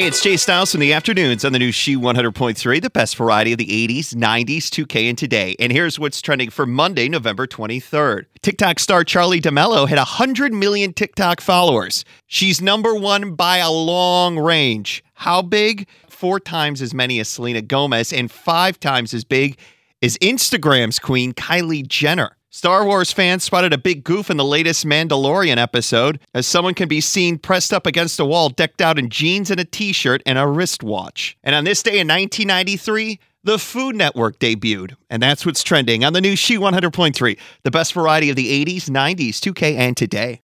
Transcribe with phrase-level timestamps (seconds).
[0.00, 3.52] Hey, it's Jay Styles from the afternoons on the new She 100.3, the best variety
[3.52, 5.54] of the 80s, 90s, 2K, and today.
[5.58, 8.24] And here's what's trending for Monday, November 23rd.
[8.40, 12.06] TikTok star Charli D'Amelio had 100 million TikTok followers.
[12.26, 15.04] She's number one by a long range.
[15.12, 15.86] How big?
[16.08, 19.58] Four times as many as Selena Gomez and five times as big
[20.00, 22.38] as Instagram's queen, Kylie Jenner.
[22.52, 26.88] Star Wars fans spotted a big goof in the latest Mandalorian episode, as someone can
[26.88, 30.20] be seen pressed up against a wall, decked out in jeans and a t shirt
[30.26, 31.36] and a wristwatch.
[31.44, 34.96] And on this day in 1993, the Food Network debuted.
[35.08, 38.90] And that's what's trending on the new She 100.3, the best variety of the 80s,
[38.90, 40.38] 90s, 2K, and today.